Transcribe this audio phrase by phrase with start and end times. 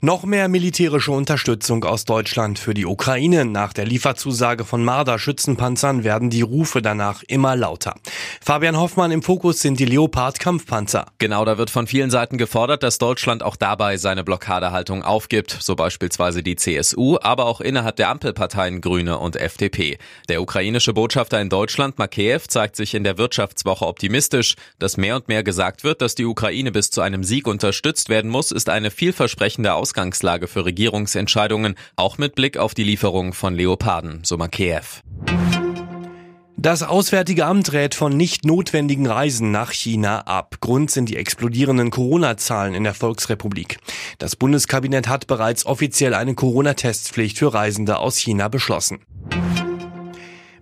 [0.00, 3.44] Noch mehr militärische Unterstützung aus Deutschland für die Ukraine.
[3.44, 7.96] Nach der Lieferzusage von Marder-Schützenpanzern werden die Rufe danach immer lauter.
[8.40, 11.06] Fabian Hoffmann im Fokus sind die Leopard-Kampfpanzer.
[11.18, 15.74] Genau, da wird von vielen Seiten gefordert, dass Deutschland auch dabei seine Blockadehaltung aufgibt, so
[15.74, 19.98] beispielsweise die CSU, aber auch innerhalb der Ampelparteien Grüne und FDP.
[20.28, 24.54] Der ukrainische Botschafter in Deutschland, Makeyev, zeigt sich in der Wirtschaftswoche optimistisch.
[24.78, 28.30] Dass mehr und mehr gesagt wird, dass die Ukraine bis zu einem Sieg unterstützt werden
[28.30, 34.20] muss, ist eine vielversprechende Ausgangslage für Regierungsentscheidungen, auch mit Blick auf die Lieferung von Leoparden,
[34.22, 35.00] so Makeyev.
[36.58, 40.56] Das Auswärtige Amt rät von nicht notwendigen Reisen nach China ab.
[40.60, 43.78] Grund sind die explodierenden Corona-Zahlen in der Volksrepublik.
[44.18, 48.98] Das Bundeskabinett hat bereits offiziell eine Corona-Testpflicht für Reisende aus China beschlossen.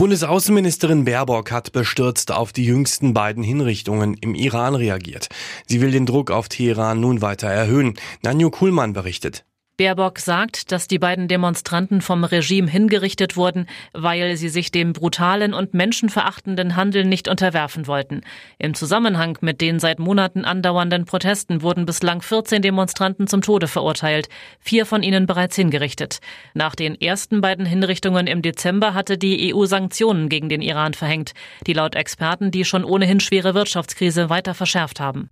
[0.00, 5.28] Bundesaußenministerin Baerbock hat bestürzt auf die jüngsten beiden Hinrichtungen im Iran reagiert.
[5.66, 7.92] Sie will den Druck auf Teheran nun weiter erhöhen.
[8.22, 9.44] Nanjo Kuhlmann berichtet.
[9.80, 13.64] Baerbock sagt, dass die beiden Demonstranten vom Regime hingerichtet wurden,
[13.94, 18.20] weil sie sich dem brutalen und menschenverachtenden Handeln nicht unterwerfen wollten.
[18.58, 24.28] Im Zusammenhang mit den seit Monaten andauernden Protesten wurden bislang 14 Demonstranten zum Tode verurteilt,
[24.58, 26.20] vier von ihnen bereits hingerichtet.
[26.52, 31.32] Nach den ersten beiden Hinrichtungen im Dezember hatte die EU Sanktionen gegen den Iran verhängt,
[31.66, 35.30] die laut Experten die schon ohnehin schwere Wirtschaftskrise weiter verschärft haben.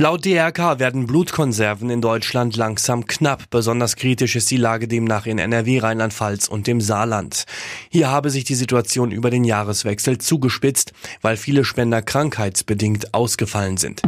[0.00, 3.50] Laut DRK werden Blutkonserven in Deutschland langsam knapp.
[3.50, 7.46] Besonders kritisch ist die Lage demnach in NRW, Rheinland-Pfalz und dem Saarland.
[7.90, 14.02] Hier habe sich die Situation über den Jahreswechsel zugespitzt, weil viele Spender krankheitsbedingt ausgefallen sind.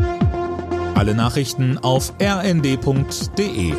[0.95, 3.75] Alle Nachrichten auf rnd.de